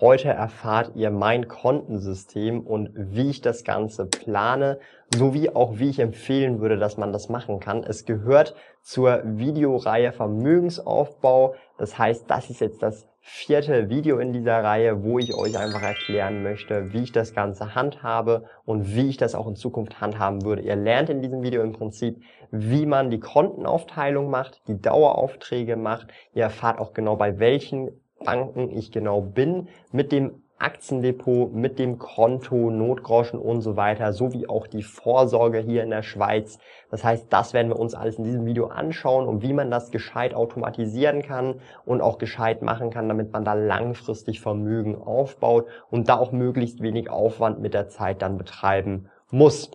Heute 0.00 0.28
erfahrt 0.28 0.92
ihr 0.94 1.10
mein 1.10 1.48
Kontensystem 1.48 2.60
und 2.60 2.90
wie 2.94 3.30
ich 3.30 3.40
das 3.40 3.64
Ganze 3.64 4.06
plane, 4.06 4.78
sowie 5.12 5.50
auch 5.50 5.80
wie 5.80 5.90
ich 5.90 5.98
empfehlen 5.98 6.60
würde, 6.60 6.78
dass 6.78 6.98
man 6.98 7.12
das 7.12 7.28
machen 7.28 7.58
kann. 7.58 7.82
Es 7.82 8.04
gehört 8.04 8.54
zur 8.80 9.22
Videoreihe 9.24 10.12
Vermögensaufbau. 10.12 11.56
Das 11.78 11.98
heißt, 11.98 12.30
das 12.30 12.48
ist 12.48 12.60
jetzt 12.60 12.80
das 12.80 13.08
vierte 13.18 13.90
Video 13.90 14.18
in 14.18 14.32
dieser 14.32 14.62
Reihe, 14.62 15.02
wo 15.02 15.18
ich 15.18 15.34
euch 15.34 15.58
einfach 15.58 15.82
erklären 15.82 16.44
möchte, 16.44 16.92
wie 16.92 17.02
ich 17.02 17.12
das 17.12 17.34
Ganze 17.34 17.74
handhabe 17.74 18.44
und 18.64 18.94
wie 18.94 19.08
ich 19.08 19.16
das 19.16 19.34
auch 19.34 19.48
in 19.48 19.56
Zukunft 19.56 20.00
handhaben 20.00 20.44
würde. 20.44 20.62
Ihr 20.62 20.76
lernt 20.76 21.10
in 21.10 21.22
diesem 21.22 21.42
Video 21.42 21.60
im 21.62 21.72
Prinzip, 21.72 22.22
wie 22.52 22.86
man 22.86 23.10
die 23.10 23.20
Kontenaufteilung 23.20 24.30
macht, 24.30 24.62
die 24.68 24.80
Daueraufträge 24.80 25.74
macht. 25.74 26.06
Ihr 26.34 26.44
erfahrt 26.44 26.78
auch 26.78 26.92
genau, 26.92 27.16
bei 27.16 27.40
welchen 27.40 27.90
Banken 28.24 28.70
ich 28.70 28.92
genau 28.92 29.20
bin, 29.20 29.68
mit 29.92 30.12
dem 30.12 30.42
Aktiendepot, 30.58 31.52
mit 31.52 31.78
dem 31.78 31.98
Konto, 31.98 32.70
Notgroschen 32.70 33.38
und 33.38 33.60
so 33.60 33.76
weiter, 33.76 34.12
sowie 34.12 34.48
auch 34.48 34.66
die 34.66 34.82
Vorsorge 34.82 35.58
hier 35.58 35.84
in 35.84 35.90
der 35.90 36.02
Schweiz. 36.02 36.58
Das 36.90 37.04
heißt, 37.04 37.32
das 37.32 37.52
werden 37.52 37.68
wir 37.68 37.78
uns 37.78 37.94
alles 37.94 38.18
in 38.18 38.24
diesem 38.24 38.44
Video 38.44 38.66
anschauen 38.66 39.28
und 39.28 39.42
wie 39.42 39.52
man 39.52 39.70
das 39.70 39.92
gescheit 39.92 40.34
automatisieren 40.34 41.22
kann 41.22 41.60
und 41.84 42.00
auch 42.00 42.18
gescheit 42.18 42.62
machen 42.62 42.90
kann, 42.90 43.08
damit 43.08 43.32
man 43.32 43.44
da 43.44 43.54
langfristig 43.54 44.40
Vermögen 44.40 44.96
aufbaut 44.96 45.66
und 45.90 46.08
da 46.08 46.18
auch 46.18 46.32
möglichst 46.32 46.82
wenig 46.82 47.08
Aufwand 47.08 47.60
mit 47.60 47.72
der 47.72 47.88
Zeit 47.88 48.20
dann 48.20 48.36
betreiben 48.36 49.08
muss. 49.30 49.70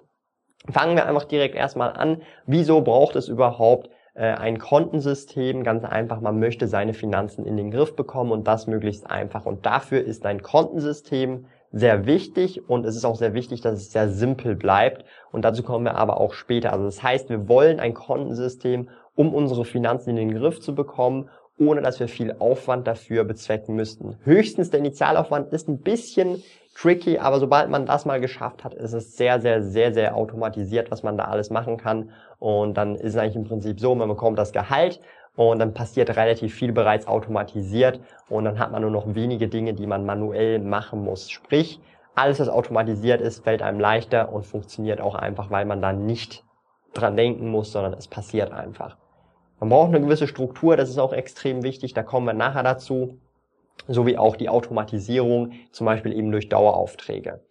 Fangen 0.70 0.96
wir 0.96 1.06
einfach 1.06 1.26
direkt 1.26 1.56
erstmal 1.56 1.94
an. 1.94 2.22
Wieso 2.46 2.82
braucht 2.82 3.16
es 3.16 3.30
überhaupt 3.30 3.90
ein 4.16 4.60
Kontensystem, 4.60 5.64
ganz 5.64 5.84
einfach, 5.84 6.22
man 6.22 6.40
möchte 6.40 6.68
seine 6.68 6.94
Finanzen 6.94 7.46
in 7.46 7.58
den 7.58 7.72
Griff 7.72 7.96
bekommen 7.96 8.32
und 8.32 8.48
das 8.48 8.68
möglichst 8.68 9.10
einfach. 9.10 9.46
Und 9.46 9.66
dafür 9.66 10.04
ist 10.04 10.26
ein 10.26 10.44
Kontensystem 10.44 11.46
sehr 11.72 12.06
wichtig 12.06 12.70
und 12.70 12.86
es 12.86 12.96
ist 12.96 13.06
auch 13.06 13.16
sehr 13.16 13.34
wichtig, 13.34 13.62
dass 13.62 13.74
es 13.74 13.92
sehr 13.92 14.10
simpel 14.10 14.56
bleibt. 14.56 15.04
Und 15.32 15.44
dazu 15.44 15.64
kommen 15.64 15.86
wir 15.86 15.96
aber 15.96 16.20
auch 16.20 16.34
später. 16.34 16.72
Also 16.72 16.86
das 16.86 17.02
heißt, 17.02 17.32
wir 17.32 17.48
wollen 17.48 17.80
ein 17.80 17.96
Kontensystem, 17.96 18.90
um 19.16 19.34
unsere 19.34 19.66
Finanzen 19.66 20.12
in 20.12 20.16
den 20.18 20.36
Griff 20.36 20.60
zu 20.60 20.76
bekommen, 20.76 21.30
ohne 21.60 21.82
dass 21.82 22.00
wir 22.00 22.08
viel 22.08 22.36
Aufwand 22.40 22.88
dafür 22.88 23.24
bezwecken 23.24 23.76
müssten. 23.76 24.18
Höchstens 24.24 24.70
der 24.70 24.80
Initialaufwand 24.80 25.54
ist 25.54 25.68
ein 25.68 25.80
bisschen 25.80 26.42
tricky, 26.76 27.20
aber 27.20 27.40
sobald 27.40 27.70
man 27.70 27.86
das 27.86 28.06
mal 28.06 28.20
geschafft 28.20 28.64
hat, 28.64 28.74
ist 28.74 28.94
es 28.94 29.16
sehr, 29.16 29.40
sehr, 29.40 29.62
sehr, 29.62 29.94
sehr 29.94 30.16
automatisiert, 30.16 30.90
was 30.92 31.04
man 31.04 31.18
da 31.18 31.26
alles 31.26 31.50
machen 31.50 31.78
kann. 31.78 32.12
Und 32.40 32.76
dann 32.76 32.96
ist 32.96 33.14
es 33.14 33.18
eigentlich 33.18 33.36
im 33.36 33.44
Prinzip 33.44 33.80
so, 33.80 33.94
man 33.94 34.10
bekommt 34.10 34.40
das 34.40 34.52
Gehalt 34.52 35.00
und 35.36 35.60
dann 35.60 35.74
passiert 35.74 36.16
relativ 36.16 36.54
viel 36.54 36.72
bereits 36.72 37.08
automatisiert 37.08 38.00
und 38.30 38.46
dann 38.46 38.60
hat 38.60 38.72
man 38.72 38.82
nur 38.82 38.92
noch 38.92 39.16
wenige 39.16 39.48
Dinge, 39.48 39.74
die 39.74 39.88
man 39.88 40.06
manuell 40.06 40.60
machen 40.60 41.04
muss. 41.04 41.30
Sprich, 41.30 41.80
alles, 42.16 42.40
was 42.40 42.50
automatisiert 42.50 43.22
ist, 43.22 43.44
fällt 43.44 43.62
einem 43.62 43.80
leichter 43.80 44.32
und 44.32 44.46
funktioniert 44.46 45.02
auch 45.02 45.16
einfach, 45.16 45.50
weil 45.50 45.66
man 45.66 45.82
da 45.82 45.94
nicht 45.94 46.44
dran 46.94 47.16
denken 47.16 47.50
muss, 47.50 47.72
sondern 47.72 47.94
es 47.94 48.08
passiert 48.08 48.52
einfach. 48.52 48.98
Man 49.60 49.70
braucht 49.70 49.90
eine 49.90 50.02
gewisse 50.02 50.28
Struktur, 50.28 50.76
das 50.76 50.90
ist 50.90 50.98
auch 50.98 51.14
extrem 51.14 51.64
wichtig, 51.64 51.94
da 51.94 52.04
kommen 52.04 52.26
wir 52.26 52.34
nachher 52.34 52.64
dazu 52.64 53.20
sowie 53.88 54.18
auch 54.18 54.36
die 54.36 54.50
Automatisierung, 54.50 55.54
zum 55.72 55.86
Beispiel 55.86 56.14
eben 56.14 56.32
durch 56.32 56.50
Daueraufträge. 56.50 57.42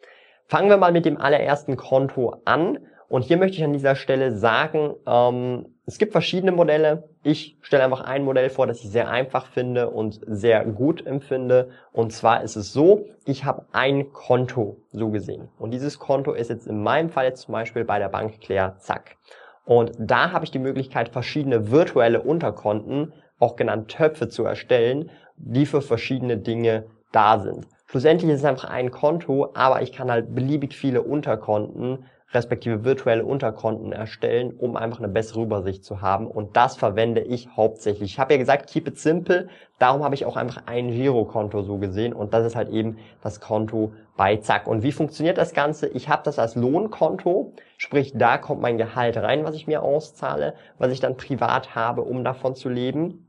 Fangen 0.46 0.68
wir 0.68 0.76
mal 0.76 0.92
mit 0.92 1.04
dem 1.04 1.18
allerersten 1.18 1.76
Konto 1.76 2.36
an. 2.44 2.78
Und 3.08 3.22
hier 3.22 3.36
möchte 3.36 3.58
ich 3.58 3.64
an 3.64 3.74
dieser 3.74 3.94
Stelle 3.94 4.32
sagen, 4.32 4.94
ähm, 5.06 5.66
es 5.84 5.98
gibt 5.98 6.12
verschiedene 6.12 6.52
Modelle. 6.52 7.10
Ich 7.22 7.58
stelle 7.60 7.84
einfach 7.84 8.00
ein 8.00 8.24
Modell 8.24 8.48
vor, 8.48 8.66
das 8.66 8.82
ich 8.82 8.90
sehr 8.90 9.10
einfach 9.10 9.46
finde 9.46 9.90
und 9.90 10.20
sehr 10.26 10.64
gut 10.64 11.06
empfinde. 11.06 11.70
Und 11.92 12.12
zwar 12.12 12.42
ist 12.42 12.56
es 12.56 12.72
so, 12.72 13.04
ich 13.26 13.44
habe 13.44 13.66
ein 13.72 14.12
Konto 14.12 14.78
so 14.92 15.10
gesehen. 15.10 15.48
Und 15.58 15.72
dieses 15.72 15.98
Konto 15.98 16.32
ist 16.32 16.48
jetzt 16.48 16.66
in 16.66 16.82
meinem 16.82 17.10
Fall 17.10 17.26
jetzt 17.26 17.42
zum 17.42 17.52
Beispiel 17.52 17.84
bei 17.84 17.98
der 17.98 18.08
Bank 18.08 18.40
Claire 18.40 18.76
Zack. 18.78 19.16
Und 19.64 19.92
da 19.98 20.32
habe 20.32 20.44
ich 20.44 20.50
die 20.50 20.58
Möglichkeit, 20.58 21.10
verschiedene 21.10 21.70
virtuelle 21.70 22.22
Unterkonten, 22.22 23.12
auch 23.38 23.56
genannt 23.56 23.88
Töpfe, 23.88 24.28
zu 24.28 24.44
erstellen 24.44 25.10
die 25.42 25.66
für 25.66 25.82
verschiedene 25.82 26.38
Dinge 26.38 26.84
da 27.10 27.38
sind. 27.38 27.66
Schlussendlich 27.86 28.30
ist 28.30 28.40
es 28.40 28.44
einfach 28.44 28.70
ein 28.70 28.90
Konto, 28.90 29.50
aber 29.54 29.82
ich 29.82 29.92
kann 29.92 30.10
halt 30.10 30.34
beliebig 30.34 30.74
viele 30.74 31.02
Unterkonten 31.02 32.06
respektive 32.32 32.82
virtuelle 32.82 33.26
Unterkonten 33.26 33.92
erstellen, 33.92 34.54
um 34.56 34.74
einfach 34.74 35.00
eine 35.00 35.08
bessere 35.08 35.42
Übersicht 35.42 35.84
zu 35.84 36.00
haben. 36.00 36.26
Und 36.26 36.56
das 36.56 36.76
verwende 36.76 37.20
ich 37.20 37.50
hauptsächlich. 37.56 38.12
Ich 38.12 38.18
habe 38.18 38.32
ja 38.32 38.38
gesagt, 38.38 38.70
keep 38.70 38.88
it 38.88 38.98
simple. 38.98 39.48
Darum 39.78 40.02
habe 40.02 40.14
ich 40.14 40.24
auch 40.24 40.36
einfach 40.36 40.62
ein 40.64 40.92
Girokonto 40.92 41.62
so 41.62 41.76
gesehen. 41.76 42.14
Und 42.14 42.32
das 42.32 42.46
ist 42.46 42.56
halt 42.56 42.70
eben 42.70 42.96
das 43.22 43.40
Konto 43.40 43.92
bei 44.16 44.36
Zack. 44.36 44.66
Und 44.66 44.82
wie 44.82 44.92
funktioniert 44.92 45.38
das 45.38 45.54
Ganze? 45.54 45.88
Ich 45.88 46.08
habe 46.08 46.22
das 46.24 46.38
als 46.38 46.54
Lohnkonto. 46.54 47.52
Sprich, 47.78 48.12
da 48.14 48.38
kommt 48.38 48.60
mein 48.60 48.78
Gehalt 48.78 49.16
rein, 49.16 49.44
was 49.44 49.54
ich 49.54 49.66
mir 49.66 49.82
auszahle, 49.82 50.54
was 50.78 50.92
ich 50.92 51.00
dann 51.00 51.16
privat 51.16 51.74
habe, 51.74 52.02
um 52.02 52.24
davon 52.24 52.54
zu 52.54 52.68
leben. 52.68 53.26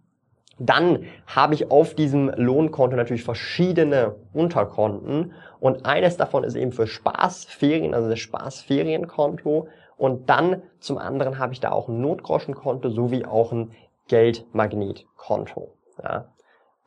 Dann 0.60 1.06
habe 1.26 1.56
ich 1.56 1.72
auf 1.72 1.96
diesem 1.96 2.30
Lohnkonto 2.30 2.96
natürlich 2.96 3.24
verschiedene 3.24 4.16
Unterkonten 4.34 5.34
und 5.60 5.86
eines 5.86 6.16
davon 6.16 6.44
ist 6.44 6.56
eben 6.56 6.72
für 6.72 6.86
Spaßferien, 6.86 7.96
also 7.96 8.08
das 8.08 8.20
Spaßferienkonto 8.20 9.68
und 9.98 10.30
dann 10.30 10.62
zum 10.80 11.00
anderen 11.00 11.40
habe 11.40 11.54
ich 11.54 11.60
da 11.60 11.72
auch 11.72 11.88
ein 11.88 12.02
Notgroschenkonto 12.02 12.90
sowie 12.90 13.26
auch 13.26 13.52
ein 13.52 13.72
Geldmagnetkonto. 14.10 15.74
Ja. 16.04 16.33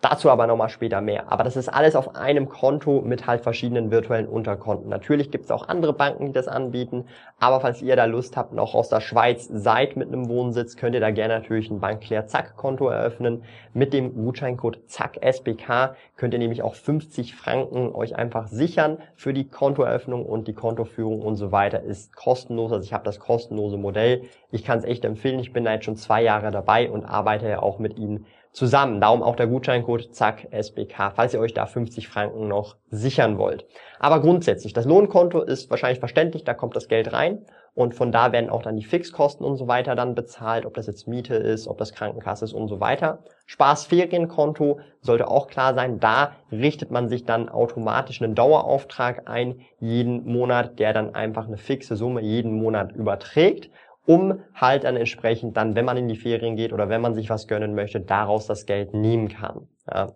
Dazu 0.02 0.30
aber 0.30 0.46
nochmal 0.46 0.68
später 0.68 1.00
mehr. 1.00 1.32
Aber 1.32 1.42
das 1.42 1.56
ist 1.56 1.70
alles 1.70 1.96
auf 1.96 2.16
einem 2.16 2.50
Konto 2.50 3.00
mit 3.00 3.26
halt 3.26 3.40
verschiedenen 3.40 3.90
virtuellen 3.90 4.28
Unterkonten. 4.28 4.90
Natürlich 4.90 5.30
gibt 5.30 5.46
es 5.46 5.50
auch 5.50 5.68
andere 5.68 5.94
Banken, 5.94 6.26
die 6.26 6.32
das 6.32 6.48
anbieten. 6.48 7.06
Aber 7.40 7.60
falls 7.60 7.80
ihr 7.80 7.96
da 7.96 8.04
Lust 8.04 8.36
habt 8.36 8.52
und 8.52 8.58
auch 8.58 8.74
aus 8.74 8.90
der 8.90 9.00
Schweiz 9.00 9.48
seid 9.50 9.96
mit 9.96 10.08
einem 10.08 10.28
Wohnsitz, 10.28 10.76
könnt 10.76 10.94
ihr 10.94 11.00
da 11.00 11.10
gerne 11.10 11.34
natürlich 11.34 11.70
ein 11.70 11.80
Bankclear 11.80 12.26
Zack 12.26 12.56
Konto 12.56 12.88
eröffnen. 12.88 13.42
Mit 13.72 13.94
dem 13.94 14.14
Gutscheincode 14.14 14.86
Zack 14.86 15.16
SBK 15.22 15.96
könnt 16.16 16.34
ihr 16.34 16.40
nämlich 16.40 16.62
auch 16.62 16.74
50 16.74 17.34
Franken 17.34 17.94
euch 17.94 18.16
einfach 18.16 18.48
sichern 18.48 18.98
für 19.14 19.32
die 19.32 19.48
Kontoeröffnung 19.48 20.26
und 20.26 20.46
die 20.46 20.54
Kontoführung 20.54 21.22
und 21.22 21.36
so 21.36 21.52
weiter 21.52 21.80
ist 21.80 22.14
kostenlos. 22.14 22.70
Also 22.70 22.84
ich 22.84 22.92
habe 22.92 23.04
das 23.04 23.18
kostenlose 23.18 23.78
Modell. 23.78 24.24
Ich 24.50 24.62
kann 24.62 24.78
es 24.78 24.84
echt 24.84 25.06
empfehlen. 25.06 25.40
Ich 25.40 25.54
bin 25.54 25.64
da 25.64 25.72
jetzt 25.72 25.86
schon 25.86 25.96
zwei 25.96 26.22
Jahre 26.22 26.50
dabei 26.50 26.90
und 26.90 27.06
arbeite 27.06 27.48
ja 27.48 27.62
auch 27.62 27.78
mit 27.78 27.96
ihnen 27.96 28.26
zusammen. 28.56 29.02
Darum 29.02 29.22
auch 29.22 29.36
der 29.36 29.46
Gutscheincode 29.46 30.14
zack 30.14 30.48
SBK, 30.50 31.12
falls 31.14 31.34
ihr 31.34 31.40
euch 31.40 31.52
da 31.52 31.66
50 31.66 32.08
Franken 32.08 32.48
noch 32.48 32.76
sichern 32.88 33.36
wollt. 33.36 33.66
Aber 34.00 34.20
grundsätzlich, 34.20 34.72
das 34.72 34.86
Lohnkonto 34.86 35.42
ist 35.42 35.70
wahrscheinlich 35.70 36.00
verständlich, 36.00 36.42
da 36.42 36.54
kommt 36.54 36.74
das 36.74 36.88
Geld 36.88 37.12
rein 37.12 37.44
und 37.74 37.94
von 37.94 38.10
da 38.10 38.32
werden 38.32 38.48
auch 38.48 38.62
dann 38.62 38.76
die 38.76 38.84
Fixkosten 38.84 39.44
und 39.44 39.56
so 39.56 39.68
weiter 39.68 39.94
dann 39.94 40.14
bezahlt, 40.14 40.64
ob 40.64 40.72
das 40.72 40.86
jetzt 40.86 41.06
Miete 41.06 41.34
ist, 41.34 41.68
ob 41.68 41.76
das 41.76 41.92
Krankenkasse 41.92 42.46
ist 42.46 42.54
und 42.54 42.68
so 42.68 42.80
weiter. 42.80 43.18
Spaßferienkonto 43.44 44.80
sollte 45.02 45.28
auch 45.28 45.48
klar 45.48 45.74
sein, 45.74 46.00
da 46.00 46.32
richtet 46.50 46.90
man 46.90 47.10
sich 47.10 47.26
dann 47.26 47.50
automatisch 47.50 48.22
einen 48.22 48.34
Dauerauftrag 48.34 49.28
ein, 49.28 49.60
jeden 49.78 50.24
Monat, 50.24 50.78
der 50.78 50.94
dann 50.94 51.14
einfach 51.14 51.46
eine 51.46 51.58
fixe 51.58 51.96
Summe 51.96 52.22
jeden 52.22 52.54
Monat 52.54 52.92
überträgt 52.92 53.70
um 54.06 54.40
halt 54.54 54.84
dann 54.84 54.96
entsprechend 54.96 55.56
dann, 55.56 55.74
wenn 55.74 55.84
man 55.84 55.96
in 55.96 56.08
die 56.08 56.16
Ferien 56.16 56.56
geht 56.56 56.72
oder 56.72 56.88
wenn 56.88 57.00
man 57.00 57.14
sich 57.14 57.28
was 57.28 57.48
gönnen 57.48 57.74
möchte, 57.74 58.00
daraus 58.00 58.46
das 58.46 58.66
Geld 58.66 58.94
nehmen 58.94 59.28
kann. 59.28 59.68
Ja. 59.92 60.12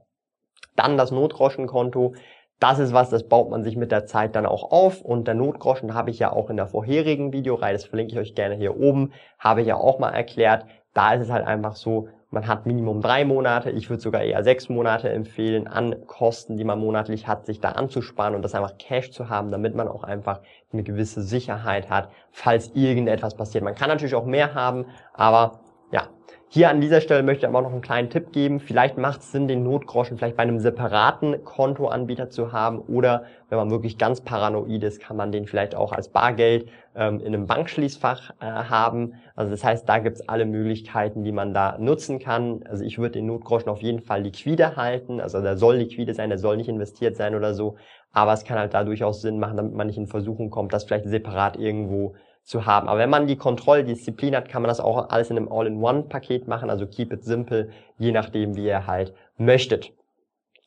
Dann 0.76 0.96
das 0.96 1.10
Notgroschenkonto. 1.10 2.14
Das 2.60 2.78
ist 2.78 2.92
was, 2.92 3.10
das 3.10 3.26
baut 3.26 3.50
man 3.50 3.62
sich 3.64 3.76
mit 3.76 3.90
der 3.90 4.06
Zeit 4.06 4.36
dann 4.36 4.44
auch 4.46 4.70
auf 4.70 5.00
und 5.00 5.26
der 5.26 5.34
Notgroschen 5.34 5.94
habe 5.94 6.10
ich 6.10 6.18
ja 6.18 6.30
auch 6.30 6.50
in 6.50 6.56
der 6.56 6.66
vorherigen 6.66 7.32
Videoreihe, 7.32 7.72
das 7.72 7.86
verlinke 7.86 8.12
ich 8.12 8.18
euch 8.18 8.34
gerne 8.34 8.54
hier 8.54 8.78
oben, 8.78 9.12
habe 9.38 9.62
ich 9.62 9.66
ja 9.66 9.76
auch 9.76 9.98
mal 9.98 10.10
erklärt. 10.10 10.66
Da 10.92 11.14
ist 11.14 11.22
es 11.22 11.30
halt 11.30 11.46
einfach 11.46 11.74
so, 11.74 12.08
man 12.30 12.46
hat 12.46 12.64
Minimum 12.64 13.00
drei 13.00 13.24
Monate, 13.24 13.70
ich 13.70 13.90
würde 13.90 14.02
sogar 14.02 14.22
eher 14.22 14.44
sechs 14.44 14.68
Monate 14.68 15.08
empfehlen, 15.10 15.66
an 15.66 16.06
Kosten, 16.06 16.56
die 16.56 16.64
man 16.64 16.78
monatlich 16.78 17.26
hat, 17.26 17.46
sich 17.46 17.60
da 17.60 17.72
anzusparen 17.72 18.34
und 18.34 18.42
das 18.42 18.54
einfach 18.54 18.78
Cash 18.78 19.10
zu 19.10 19.28
haben, 19.28 19.50
damit 19.50 19.74
man 19.74 19.88
auch 19.88 20.04
einfach 20.04 20.40
eine 20.72 20.82
gewisse 20.82 21.22
Sicherheit 21.22 21.90
hat, 21.90 22.10
falls 22.30 22.70
irgendetwas 22.74 23.34
passiert. 23.34 23.64
Man 23.64 23.74
kann 23.74 23.88
natürlich 23.88 24.14
auch 24.14 24.26
mehr 24.26 24.54
haben, 24.54 24.86
aber 25.12 25.59
ja, 25.90 26.08
hier 26.52 26.68
an 26.68 26.80
dieser 26.80 27.00
Stelle 27.00 27.22
möchte 27.22 27.46
ich 27.46 27.48
aber 27.48 27.62
noch 27.62 27.70
einen 27.70 27.80
kleinen 27.80 28.10
Tipp 28.10 28.32
geben. 28.32 28.58
Vielleicht 28.58 28.98
macht 28.98 29.20
es 29.20 29.30
Sinn, 29.30 29.46
den 29.46 29.62
Notgroschen 29.62 30.18
vielleicht 30.18 30.36
bei 30.36 30.42
einem 30.42 30.58
separaten 30.58 31.44
Kontoanbieter 31.44 32.28
zu 32.28 32.50
haben 32.52 32.80
oder 32.80 33.22
wenn 33.50 33.58
man 33.58 33.70
wirklich 33.70 33.98
ganz 33.98 34.20
paranoid 34.20 34.82
ist, 34.82 35.00
kann 35.00 35.16
man 35.16 35.30
den 35.30 35.46
vielleicht 35.46 35.76
auch 35.76 35.92
als 35.92 36.08
Bargeld 36.08 36.68
ähm, 36.96 37.20
in 37.20 37.28
einem 37.28 37.46
Bankschließfach 37.46 38.30
äh, 38.40 38.44
haben. 38.44 39.14
Also 39.36 39.52
das 39.52 39.62
heißt, 39.62 39.88
da 39.88 39.98
gibt 39.98 40.16
es 40.16 40.28
alle 40.28 40.44
Möglichkeiten, 40.44 41.22
die 41.22 41.30
man 41.30 41.54
da 41.54 41.78
nutzen 41.78 42.18
kann. 42.18 42.64
Also 42.68 42.82
ich 42.82 42.98
würde 42.98 43.12
den 43.12 43.26
Notgroschen 43.26 43.68
auf 43.68 43.80
jeden 43.80 44.00
Fall 44.00 44.22
liquide 44.22 44.74
halten. 44.74 45.20
Also 45.20 45.40
der 45.40 45.56
soll 45.56 45.76
liquide 45.76 46.14
sein, 46.14 46.30
der 46.30 46.38
soll 46.38 46.56
nicht 46.56 46.68
investiert 46.68 47.14
sein 47.14 47.36
oder 47.36 47.54
so. 47.54 47.76
Aber 48.12 48.32
es 48.32 48.42
kann 48.42 48.58
halt 48.58 48.74
da 48.74 48.82
durchaus 48.82 49.22
Sinn 49.22 49.38
machen, 49.38 49.56
damit 49.56 49.74
man 49.74 49.86
nicht 49.86 49.98
in 49.98 50.08
Versuchung 50.08 50.50
kommt, 50.50 50.72
das 50.72 50.82
vielleicht 50.82 51.06
separat 51.06 51.56
irgendwo 51.56 52.16
zu 52.42 52.66
haben. 52.66 52.88
Aber 52.88 52.98
wenn 52.98 53.10
man 53.10 53.26
die 53.26 53.36
Kontrolldisziplin 53.36 54.34
hat, 54.34 54.48
kann 54.48 54.62
man 54.62 54.68
das 54.68 54.80
auch 54.80 55.08
alles 55.10 55.30
in 55.30 55.36
einem 55.36 55.50
All-in-One-Paket 55.50 56.48
machen, 56.48 56.70
also 56.70 56.86
keep 56.86 57.12
it 57.12 57.24
simple, 57.24 57.70
je 57.98 58.12
nachdem, 58.12 58.56
wie 58.56 58.66
ihr 58.66 58.86
halt 58.86 59.14
möchtet. 59.36 59.92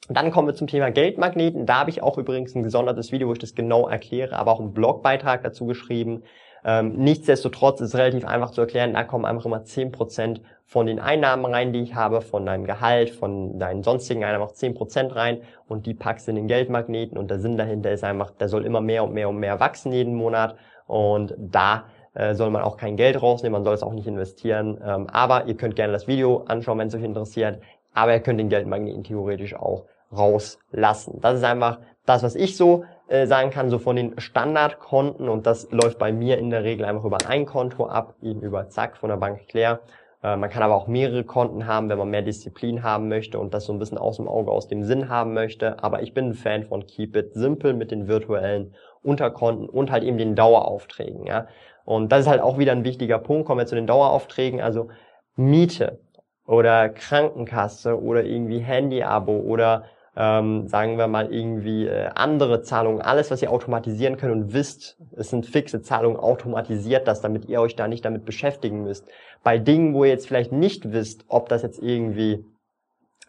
dann 0.10 0.32
kommen 0.32 0.48
wir 0.48 0.56
zum 0.56 0.68
Thema 0.68 0.92
Geldmagneten. 0.92 1.66
Da 1.66 1.80
habe 1.80 1.90
ich 1.90 2.04
auch 2.04 2.18
übrigens 2.18 2.56
ein 2.56 2.64
gesondertes 2.64 3.12
Video, 3.12 3.30
wo 3.30 3.34
ich 3.34 3.40
das 3.40 3.56
genau 3.56 3.88
erkläre, 3.88 4.36
aber 4.36 4.52
auch 4.52 4.60
einen 4.60 4.74
Blogbeitrag 4.74 5.44
dazu 5.44 5.66
geschrieben. 5.66 6.24
Ähm, 6.66 6.94
nichtsdestotrotz 6.96 7.82
ist 7.82 7.90
es 7.90 8.00
relativ 8.00 8.26
einfach 8.26 8.52
zu 8.52 8.62
erklären, 8.62 8.94
da 8.94 9.04
kommen 9.04 9.26
einfach 9.26 9.46
immer 9.46 9.64
10% 9.64 10.40
von 10.66 10.86
den 10.86 11.00
Einnahmen 11.00 11.46
rein, 11.46 11.74
die 11.74 11.82
ich 11.82 11.94
habe, 11.94 12.22
von 12.22 12.46
deinem 12.46 12.64
Gehalt, 12.64 13.10
von 13.10 13.60
deinen 13.60 13.84
sonstigen 13.84 14.24
Einnahmen 14.24 14.46
auch 14.46 14.54
10% 14.54 15.14
rein 15.14 15.42
und 15.68 15.86
die 15.86 15.94
packst 15.94 16.30
in 16.30 16.36
den 16.36 16.48
Geldmagneten 16.48 17.18
und 17.18 17.30
der 17.30 17.40
Sinn 17.40 17.58
dahinter 17.58 17.92
ist 17.92 18.04
einfach, 18.04 18.32
der 18.32 18.48
soll 18.48 18.66
immer 18.66 18.80
mehr 18.80 19.04
und 19.04 19.14
mehr 19.14 19.28
und 19.28 19.38
mehr 19.38 19.60
wachsen 19.60 19.92
jeden 19.92 20.16
Monat 20.16 20.56
und 20.94 21.34
da 21.40 21.86
äh, 22.14 22.36
soll 22.36 22.52
man 22.52 22.62
auch 22.62 22.78
kein 22.78 22.96
Geld 22.96 23.20
rausnehmen, 23.20 23.54
man 23.54 23.64
soll 23.64 23.74
es 23.74 23.82
auch 23.82 23.94
nicht 23.94 24.06
investieren. 24.06 24.80
Ähm, 24.86 25.08
aber 25.12 25.46
ihr 25.46 25.58
könnt 25.58 25.76
gerne 25.76 25.92
das 25.92 26.08
Video 26.08 26.44
anschauen, 26.48 26.78
wenn 26.78 26.88
es 26.88 26.94
euch 26.94 27.02
interessiert. 27.02 27.62
Aber 27.96 28.14
ihr 28.14 28.20
könnt 28.20 28.40
den 28.40 28.50
Geldmagneten 28.50 29.04
theoretisch 29.04 29.56
auch 29.56 29.86
rauslassen. 30.16 31.20
Das 31.20 31.36
ist 31.36 31.44
einfach 31.44 31.80
das, 32.06 32.22
was 32.22 32.36
ich 32.36 32.56
so 32.56 32.84
äh, 33.08 33.26
sagen 33.26 33.50
kann, 33.50 33.72
so 33.72 33.80
von 33.80 33.96
den 33.96 34.20
Standardkonten. 34.20 35.28
Und 35.28 35.48
das 35.48 35.72
läuft 35.72 35.98
bei 35.98 36.12
mir 36.12 36.38
in 36.38 36.52
der 36.52 36.64
Regel 36.64 36.86
einfach 36.86 37.06
über 37.06 37.18
ein 37.28 37.48
Konto 37.48 37.88
ab, 37.88 38.14
eben 38.22 38.42
über 38.42 38.70
Zack 38.70 38.98
von 38.98 39.10
der 39.10 39.18
Bank 39.18 39.48
Claire. 39.48 39.80
Äh, 40.22 40.38
man 40.38 40.52
kann 40.52 40.62
aber 40.62 40.76
auch 40.76 40.88
mehrere 40.88 41.24
Konten 41.24 41.66
haben, 41.66 41.90
wenn 41.90 41.98
man 41.98 42.12
mehr 42.12 42.22
Disziplin 42.22 42.84
haben 42.84 43.10
möchte 43.10 43.40
und 43.40 43.56
das 43.56 43.66
so 43.66 43.74
ein 43.74 43.80
bisschen 43.80 43.98
aus 43.98 44.18
dem 44.18 44.28
Auge, 44.28 44.52
aus 44.52 44.68
dem 44.68 44.84
Sinn 44.84 45.10
haben 45.10 45.34
möchte. 45.34 45.84
Aber 45.84 46.04
ich 46.04 46.14
bin 46.14 46.30
ein 46.30 46.34
Fan 46.36 46.66
von 46.66 46.86
Keep 46.86 47.16
It 47.16 47.34
Simple 47.34 47.74
mit 47.74 47.90
den 47.90 48.08
virtuellen 48.08 48.76
Unterkonten 49.04 49.70
und 49.70 49.92
halt 49.92 50.04
eben 50.04 50.18
den 50.18 50.36
Daueraufträgen. 50.36 51.26
Ja. 51.26 51.48
Und 51.86 52.12
das 52.12 52.22
ist 52.22 52.28
halt 52.28 52.42
auch 52.42 52.58
wieder 52.58 52.72
ein 52.72 52.86
wichtiger 52.86 53.20
Punkt. 53.20 53.46
Kommen 53.46 53.60
wir 53.60 53.68
zu 53.68 53.76
den 53.76 53.88
Daueraufträgen. 53.88 54.62
Also 54.62 54.90
Miete 55.36 56.00
oder 56.46 56.90
Krankenkasse 56.90 58.02
oder 58.02 58.24
irgendwie 58.24 58.60
Handy-Abo 58.60 59.38
oder 59.38 59.84
ähm, 60.16 60.68
sagen 60.68 60.98
wir 60.98 61.08
mal 61.08 61.34
irgendwie 61.34 61.88
äh, 61.88 62.10
andere 62.14 62.62
Zahlungen, 62.62 63.02
alles, 63.02 63.32
was 63.32 63.42
ihr 63.42 63.52
automatisieren 63.52 64.18
könnt 64.18 64.34
und 64.34 64.54
wisst, 64.54 64.98
es 65.18 65.30
sind 65.30 65.46
fixe 65.48 65.82
Zahlungen, 65.82 66.18
automatisiert 66.18 67.08
das, 67.08 67.22
damit 67.22 67.46
ihr 67.46 67.60
euch 67.60 67.76
da 67.76 67.88
nicht 67.88 68.06
damit 68.06 68.24
beschäftigen 68.24 68.84
müsst. 68.84 69.08
Bei 69.44 69.58
Dingen, 69.58 69.94
wo 69.94 70.04
ihr 70.04 70.12
jetzt 70.12 70.28
vielleicht 70.28 70.52
nicht 70.52 70.92
wisst, 70.92 71.26
ob 71.30 71.50
das 71.50 71.64
jetzt 71.64 71.82
irgendwie 71.82 72.46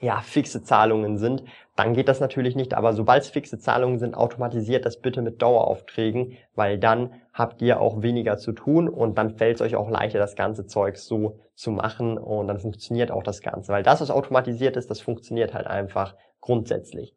ja, 0.00 0.20
fixe 0.20 0.62
Zahlungen 0.62 1.18
sind, 1.18 1.44
dann 1.76 1.94
geht 1.94 2.08
das 2.08 2.20
natürlich 2.20 2.56
nicht. 2.56 2.74
Aber 2.74 2.92
sobald 2.92 3.22
es 3.22 3.30
fixe 3.30 3.58
Zahlungen 3.58 3.98
sind, 3.98 4.14
automatisiert 4.14 4.84
das 4.84 5.00
bitte 5.00 5.22
mit 5.22 5.40
Daueraufträgen, 5.40 6.36
weil 6.54 6.78
dann 6.78 7.12
habt 7.32 7.62
ihr 7.62 7.80
auch 7.80 8.02
weniger 8.02 8.36
zu 8.36 8.52
tun 8.52 8.88
und 8.88 9.18
dann 9.18 9.36
fällt 9.36 9.56
es 9.56 9.62
euch 9.62 9.76
auch 9.76 9.90
leichter, 9.90 10.18
das 10.18 10.36
ganze 10.36 10.66
Zeug 10.66 10.96
so 10.98 11.40
zu 11.54 11.70
machen 11.70 12.18
und 12.18 12.48
dann 12.48 12.58
funktioniert 12.58 13.10
auch 13.10 13.22
das 13.22 13.40
Ganze. 13.40 13.72
Weil 13.72 13.82
das, 13.82 14.00
was 14.00 14.10
automatisiert 14.10 14.76
ist, 14.76 14.90
das 14.90 15.00
funktioniert 15.00 15.54
halt 15.54 15.66
einfach 15.66 16.14
grundsätzlich. 16.40 17.14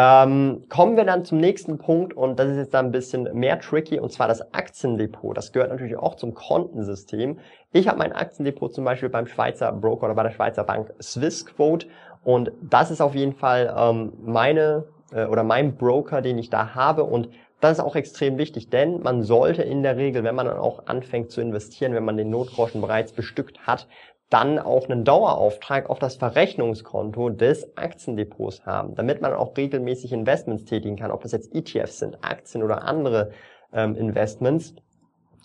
Ähm, 0.00 0.62
kommen 0.68 0.96
wir 0.96 1.04
dann 1.04 1.24
zum 1.24 1.38
nächsten 1.38 1.76
Punkt 1.76 2.14
und 2.14 2.38
das 2.38 2.48
ist 2.50 2.56
jetzt 2.56 2.72
dann 2.72 2.86
ein 2.86 2.92
bisschen 2.92 3.28
mehr 3.34 3.58
tricky 3.58 3.98
und 3.98 4.12
zwar 4.12 4.28
das 4.28 4.54
Aktiendepot. 4.54 5.36
Das 5.36 5.50
gehört 5.52 5.72
natürlich 5.72 5.96
auch 5.96 6.14
zum 6.14 6.34
Kontensystem. 6.34 7.40
Ich 7.72 7.88
habe 7.88 7.98
mein 7.98 8.12
Aktiendepot 8.12 8.72
zum 8.72 8.84
Beispiel 8.84 9.08
beim 9.08 9.26
Schweizer 9.26 9.72
Broker 9.72 10.04
oder 10.04 10.14
bei 10.14 10.22
der 10.22 10.30
Schweizer 10.30 10.62
Bank 10.62 10.94
Swissquote 11.02 11.88
und 12.22 12.52
das 12.62 12.92
ist 12.92 13.00
auf 13.00 13.16
jeden 13.16 13.32
Fall 13.32 13.74
ähm, 13.76 14.12
meine 14.22 14.84
äh, 15.12 15.24
oder 15.24 15.42
mein 15.42 15.74
Broker, 15.76 16.22
den 16.22 16.38
ich 16.38 16.48
da 16.48 16.76
habe 16.76 17.02
und 17.02 17.28
das 17.60 17.78
ist 17.78 17.84
auch 17.84 17.96
extrem 17.96 18.38
wichtig, 18.38 18.70
denn 18.70 19.00
man 19.00 19.24
sollte 19.24 19.62
in 19.62 19.82
der 19.82 19.96
Regel, 19.96 20.22
wenn 20.22 20.36
man 20.36 20.46
dann 20.46 20.58
auch 20.58 20.86
anfängt 20.86 21.32
zu 21.32 21.40
investieren, 21.40 21.92
wenn 21.92 22.04
man 22.04 22.16
den 22.16 22.30
Notgroschen 22.30 22.80
bereits 22.80 23.10
bestückt 23.10 23.66
hat, 23.66 23.88
dann 24.30 24.58
auch 24.58 24.88
einen 24.88 25.04
Dauerauftrag 25.04 25.88
auf 25.88 25.98
das 25.98 26.16
Verrechnungskonto 26.16 27.30
des 27.30 27.76
Aktiendepots 27.76 28.66
haben, 28.66 28.94
damit 28.94 29.22
man 29.22 29.32
auch 29.32 29.56
regelmäßig 29.56 30.12
Investments 30.12 30.64
tätigen 30.64 30.96
kann, 30.96 31.10
ob 31.10 31.22
das 31.22 31.32
jetzt 31.32 31.54
ETFs 31.54 31.98
sind, 31.98 32.18
Aktien 32.22 32.62
oder 32.62 32.82
andere 32.82 33.30
ähm, 33.72 33.94
Investments, 33.96 34.74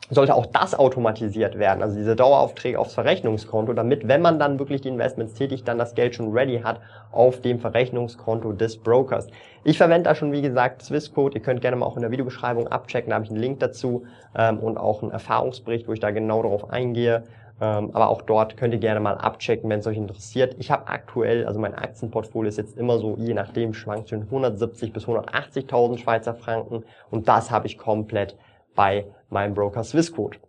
sollte 0.09 0.35
auch 0.35 0.45
das 0.47 0.75
automatisiert 0.75 1.57
werden, 1.57 1.81
also 1.81 1.95
diese 1.95 2.15
Daueraufträge 2.15 2.77
aufs 2.77 2.93
Verrechnungskonto, 2.93 3.71
damit, 3.71 4.07
wenn 4.07 4.21
man 4.21 4.37
dann 4.37 4.59
wirklich 4.59 4.81
die 4.81 4.89
Investments 4.89 5.33
tätigt, 5.33 5.65
dann 5.67 5.77
das 5.77 5.95
Geld 5.95 6.15
schon 6.15 6.33
ready 6.33 6.59
hat 6.59 6.81
auf 7.11 7.39
dem 7.39 7.59
Verrechnungskonto 7.59 8.51
des 8.51 8.77
Brokers. 8.77 9.27
Ich 9.63 9.77
verwende 9.77 10.09
da 10.09 10.15
schon, 10.15 10.33
wie 10.33 10.41
gesagt, 10.41 10.83
Swissquote. 10.83 11.37
Ihr 11.37 11.41
könnt 11.41 11.61
gerne 11.61 11.77
mal 11.77 11.85
auch 11.85 11.95
in 11.95 12.01
der 12.01 12.11
Videobeschreibung 12.11 12.67
abchecken, 12.67 13.11
da 13.11 13.15
habe 13.15 13.25
ich 13.25 13.31
einen 13.31 13.39
Link 13.39 13.61
dazu 13.61 14.03
ähm, 14.35 14.59
und 14.59 14.77
auch 14.77 15.01
einen 15.01 15.11
Erfahrungsbericht, 15.11 15.87
wo 15.87 15.93
ich 15.93 16.01
da 16.01 16.11
genau 16.11 16.43
darauf 16.43 16.69
eingehe. 16.69 17.23
Ähm, 17.63 17.91
aber 17.93 18.09
auch 18.09 18.23
dort 18.23 18.57
könnt 18.57 18.73
ihr 18.73 18.79
gerne 18.79 18.99
mal 18.99 19.13
abchecken, 19.13 19.69
wenn 19.69 19.79
es 19.79 19.87
euch 19.87 19.95
interessiert. 19.95 20.57
Ich 20.59 20.69
habe 20.69 20.87
aktuell, 20.87 21.45
also 21.45 21.61
mein 21.61 21.73
Aktienportfolio 21.73 22.49
ist 22.49 22.57
jetzt 22.57 22.77
immer 22.77 22.99
so, 22.99 23.15
je 23.17 23.33
nachdem, 23.33 23.73
schwankt 23.73 24.09
zwischen 24.09 24.23
170 24.23 24.91
bis 24.91 25.05
180.000 25.05 25.97
Schweizer 25.97 26.33
Franken 26.33 26.83
und 27.09 27.29
das 27.29 27.51
habe 27.51 27.67
ich 27.67 27.77
komplett 27.77 28.35
bei 28.75 29.05
meinem 29.29 29.53
Broker 29.53 29.85
Swissquote. 29.85 30.39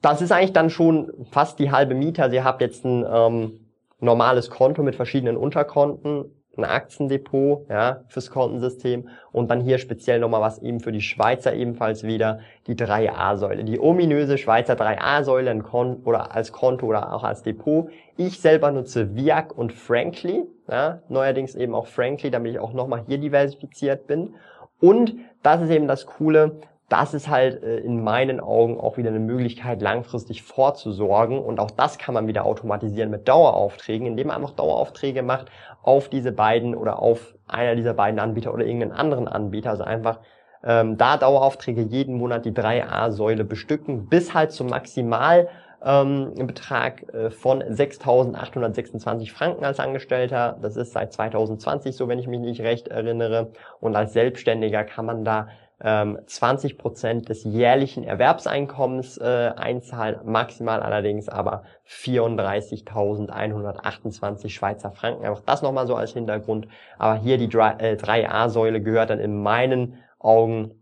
Das 0.00 0.22
ist 0.22 0.32
eigentlich 0.32 0.54
dann 0.54 0.70
schon 0.70 1.12
fast 1.30 1.58
die 1.58 1.70
halbe 1.70 1.94
Miete. 1.94 2.22
Also 2.22 2.36
ihr 2.36 2.44
habt 2.44 2.62
jetzt 2.62 2.86
ein 2.86 3.04
ähm, 3.06 3.60
normales 4.00 4.48
Konto 4.48 4.82
mit 4.82 4.96
verschiedenen 4.96 5.36
Unterkonten 5.36 6.24
ein 6.56 6.64
Aktiendepot 6.64 7.66
ja, 7.70 8.02
fürs 8.08 8.30
Kontensystem 8.30 9.08
und 9.32 9.50
dann 9.50 9.60
hier 9.60 9.78
speziell 9.78 10.18
nochmal 10.18 10.42
was 10.42 10.58
eben 10.58 10.80
für 10.80 10.92
die 10.92 11.00
Schweizer 11.00 11.54
ebenfalls 11.54 12.02
wieder, 12.02 12.40
die 12.66 12.74
3a-Säule. 12.74 13.64
Die 13.64 13.80
ominöse 13.80 14.36
Schweizer 14.36 14.74
3a-Säule 14.74 15.62
oder 16.04 16.34
als 16.34 16.52
Konto 16.52 16.86
oder 16.86 17.14
auch 17.14 17.24
als 17.24 17.42
Depot. 17.42 17.88
Ich 18.16 18.40
selber 18.40 18.70
nutze 18.70 19.14
Viac 19.14 19.56
und 19.56 19.72
Frankly, 19.72 20.44
ja, 20.68 21.00
neuerdings 21.08 21.54
eben 21.54 21.74
auch 21.74 21.86
Frankly, 21.86 22.30
damit 22.30 22.52
ich 22.52 22.58
auch 22.58 22.74
nochmal 22.74 23.04
hier 23.06 23.18
diversifiziert 23.18 24.06
bin. 24.06 24.34
Und 24.78 25.14
das 25.42 25.62
ist 25.62 25.70
eben 25.70 25.88
das 25.88 26.06
Coole, 26.06 26.60
das 26.88 27.14
ist 27.14 27.28
halt 27.28 27.62
äh, 27.62 27.78
in 27.78 28.02
meinen 28.04 28.40
Augen 28.40 28.78
auch 28.78 28.96
wieder 28.96 29.08
eine 29.10 29.18
Möglichkeit, 29.18 29.80
langfristig 29.80 30.42
vorzusorgen. 30.42 31.38
Und 31.38 31.60
auch 31.60 31.70
das 31.70 31.98
kann 31.98 32.14
man 32.14 32.26
wieder 32.26 32.44
automatisieren 32.44 33.10
mit 33.10 33.28
Daueraufträgen, 33.28 34.06
indem 34.06 34.28
man 34.28 34.36
einfach 34.36 34.54
Daueraufträge 34.54 35.22
macht 35.22 35.46
auf 35.82 36.08
diese 36.08 36.32
beiden 36.32 36.74
oder 36.74 36.98
auf 36.98 37.34
einer 37.46 37.76
dieser 37.76 37.94
beiden 37.94 38.20
Anbieter 38.20 38.52
oder 38.52 38.64
irgendeinen 38.64 38.92
anderen 38.92 39.28
Anbieter. 39.28 39.70
Also 39.70 39.84
einfach 39.84 40.20
ähm, 40.64 40.96
da 40.96 41.16
Daueraufträge 41.16 41.82
jeden 41.82 42.16
Monat 42.16 42.44
die 42.44 42.52
3a-Säule 42.52 43.44
bestücken, 43.44 44.08
bis 44.08 44.34
halt 44.34 44.52
zum 44.52 44.68
Maximal 44.68 45.48
ähm, 45.84 46.34
Betrag 46.46 47.12
äh, 47.12 47.30
von 47.30 47.62
6.826 47.62 49.32
Franken 49.32 49.64
als 49.64 49.80
Angestellter. 49.80 50.58
Das 50.62 50.76
ist 50.76 50.92
seit 50.92 51.12
2020 51.12 51.96
so, 51.96 52.08
wenn 52.08 52.18
ich 52.18 52.28
mich 52.28 52.40
nicht 52.40 52.60
recht 52.60 52.88
erinnere. 52.88 53.50
Und 53.80 53.96
als 53.96 54.12
Selbstständiger 54.12 54.84
kann 54.84 55.06
man 55.06 55.24
da 55.24 55.48
20 55.82 56.72
ähm, 56.72 56.78
Prozent 56.78 57.28
des 57.28 57.42
jährlichen 57.42 58.04
Erwerbseinkommens 58.04 59.18
äh, 59.18 59.50
einzahlen, 59.56 60.20
maximal 60.24 60.80
allerdings 60.80 61.28
aber 61.28 61.64
34.128 61.88 64.50
Schweizer 64.50 64.92
Franken. 64.92 65.24
Einfach 65.24 65.42
das 65.44 65.62
nochmal 65.62 65.88
so 65.88 65.96
als 65.96 66.12
Hintergrund. 66.12 66.68
Aber 66.98 67.16
hier 67.16 67.36
die 67.36 67.48
3a-Säule 67.48 68.78
äh, 68.78 68.80
gehört 68.80 69.10
dann 69.10 69.18
in 69.18 69.42
meinen 69.42 69.98
Augen 70.20 70.76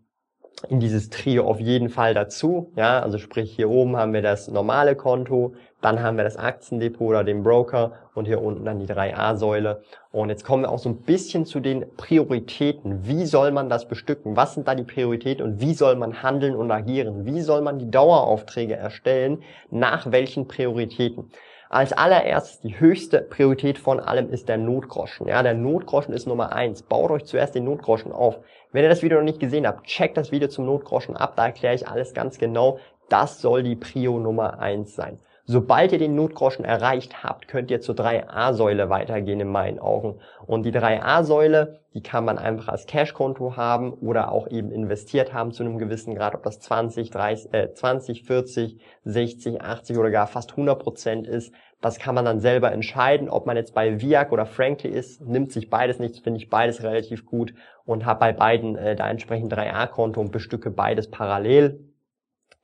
in 0.68 0.80
dieses 0.80 1.08
Trio 1.08 1.46
auf 1.46 1.60
jeden 1.60 1.88
Fall 1.88 2.12
dazu. 2.12 2.70
Ja, 2.76 3.00
also 3.00 3.16
sprich 3.16 3.50
hier 3.50 3.70
oben 3.70 3.96
haben 3.96 4.12
wir 4.12 4.20
das 4.20 4.48
normale 4.48 4.96
Konto, 4.96 5.54
dann 5.80 6.02
haben 6.02 6.16
wir 6.16 6.24
das 6.24 6.36
Aktiendepot 6.36 7.08
oder 7.08 7.24
den 7.24 7.42
Broker 7.42 7.92
und 8.14 8.26
hier 8.26 8.42
unten 8.42 8.64
dann 8.64 8.78
die 8.78 8.86
3a-Säule. 8.86 9.82
Und 10.12 10.28
jetzt 10.28 10.44
kommen 10.44 10.64
wir 10.64 10.70
auch 10.70 10.78
so 10.78 10.90
ein 10.90 11.02
bisschen 11.02 11.46
zu 11.46 11.60
den 11.60 11.86
Prioritäten. 11.96 13.06
Wie 13.06 13.24
soll 13.24 13.50
man 13.50 13.68
das 13.68 13.88
bestücken? 13.88 14.36
Was 14.36 14.54
sind 14.54 14.68
da 14.68 14.74
die 14.74 14.84
Prioritäten 14.84 15.44
und 15.44 15.60
wie 15.60 15.74
soll 15.74 15.96
man 15.96 16.22
handeln 16.22 16.54
und 16.54 16.70
agieren? 16.70 17.24
Wie 17.24 17.40
soll 17.40 17.62
man 17.62 17.78
die 17.78 17.90
Daueraufträge 17.90 18.76
erstellen? 18.76 19.42
Nach 19.70 20.10
welchen 20.12 20.48
Prioritäten? 20.48 21.30
Als 21.70 21.92
allererstes 21.92 22.60
die 22.60 22.80
höchste 22.80 23.20
Priorität 23.20 23.78
von 23.78 24.00
allem 24.00 24.28
ist 24.30 24.48
der 24.48 24.58
Notgroschen. 24.58 25.28
Ja, 25.28 25.42
der 25.44 25.54
Notgroschen 25.54 26.12
ist 26.12 26.26
Nummer 26.26 26.52
eins. 26.52 26.82
Baut 26.82 27.12
euch 27.12 27.26
zuerst 27.26 27.54
den 27.54 27.64
Notgroschen 27.64 28.10
auf. 28.10 28.40
Wenn 28.72 28.82
ihr 28.82 28.88
das 28.88 29.02
Video 29.02 29.18
noch 29.18 29.24
nicht 29.24 29.38
gesehen 29.38 29.66
habt, 29.68 29.86
checkt 29.86 30.16
das 30.16 30.32
Video 30.32 30.48
zum 30.48 30.66
Notgroschen 30.66 31.16
ab. 31.16 31.34
Da 31.36 31.46
erkläre 31.46 31.76
ich 31.76 31.86
alles 31.86 32.12
ganz 32.12 32.38
genau. 32.38 32.80
Das 33.08 33.40
soll 33.40 33.62
die 33.62 33.76
Prio 33.76 34.18
Nummer 34.18 34.58
eins 34.58 34.96
sein. 34.96 35.20
Sobald 35.52 35.90
ihr 35.90 35.98
den 35.98 36.14
Notgroschen 36.14 36.64
erreicht 36.64 37.24
habt, 37.24 37.48
könnt 37.48 37.72
ihr 37.72 37.80
zur 37.80 37.96
3a-Säule 37.96 38.88
weitergehen 38.88 39.40
in 39.40 39.50
meinen 39.50 39.80
Augen. 39.80 40.20
Und 40.46 40.62
die 40.62 40.70
3a-Säule, 40.70 41.80
die 41.92 42.04
kann 42.04 42.24
man 42.24 42.38
einfach 42.38 42.68
als 42.68 42.86
Cashkonto 42.86 43.56
haben 43.56 43.92
oder 43.94 44.30
auch 44.30 44.46
eben 44.46 44.70
investiert 44.70 45.34
haben 45.34 45.50
zu 45.50 45.64
einem 45.64 45.78
gewissen 45.78 46.14
Grad, 46.14 46.36
ob 46.36 46.44
das 46.44 46.60
20, 46.60 47.10
30, 47.10 47.52
äh, 47.52 47.74
20, 47.74 48.22
40, 48.22 48.80
60, 49.02 49.60
80 49.60 49.98
oder 49.98 50.12
gar 50.12 50.28
fast 50.28 50.52
100 50.52 50.78
Prozent 50.80 51.26
ist. 51.26 51.52
Das 51.80 51.98
kann 51.98 52.14
man 52.14 52.24
dann 52.24 52.38
selber 52.38 52.70
entscheiden, 52.70 53.28
ob 53.28 53.46
man 53.46 53.56
jetzt 53.56 53.74
bei 53.74 54.00
Viac 54.00 54.30
oder 54.30 54.46
Frankly 54.46 54.90
ist. 54.90 55.20
Nimmt 55.20 55.50
sich 55.50 55.68
beides 55.68 55.98
nichts, 55.98 56.20
finde 56.20 56.38
ich 56.38 56.48
beides 56.48 56.84
relativ 56.84 57.26
gut 57.26 57.54
und 57.84 58.06
habe 58.06 58.20
bei 58.20 58.32
beiden 58.32 58.76
äh, 58.76 58.94
da 58.94 59.10
entsprechend 59.10 59.52
3a-Konto 59.52 60.20
und 60.20 60.30
bestücke 60.30 60.70
beides 60.70 61.10
parallel. 61.10 61.80